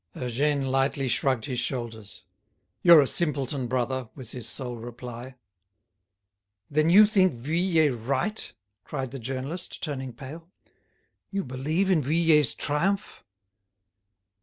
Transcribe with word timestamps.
Eugène 0.15 0.71
lightly 0.71 1.07
shrugged 1.07 1.45
his 1.45 1.59
shoulders. 1.59 2.23
"You're 2.81 3.01
a 3.01 3.05
simpleton, 3.07 3.67
brother," 3.67 4.09
was 4.15 4.31
his 4.31 4.49
sole 4.49 4.77
reply. 4.77 5.35
"Then 6.71 6.89
you 6.89 7.05
think 7.05 7.33
Vuillet 7.35 7.91
right?" 8.07 8.51
cried 8.83 9.11
the 9.11 9.19
journalist, 9.19 9.83
turning 9.83 10.13
pale; 10.13 10.49
"you 11.29 11.43
believe 11.43 11.91
in 11.91 12.01
Vuillet's 12.01 12.55
triumph?" 12.55 13.23